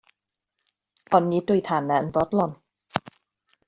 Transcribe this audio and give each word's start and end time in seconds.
Ond 1.19 1.29
nid 1.35 1.55
oedd 1.57 1.71
Hannah 1.75 2.03
yn 2.07 2.13
fodlon. 2.19 2.61